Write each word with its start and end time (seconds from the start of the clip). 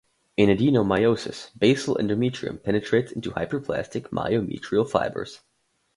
In 0.35 0.49
adenomyosis, 0.49 1.51
"basal" 1.55 1.95
endometrium 1.97 2.63
penetrates 2.63 3.11
into 3.11 3.29
hyperplastic 3.29 4.09
myometrial 4.09 4.89
fibers. 4.89 5.41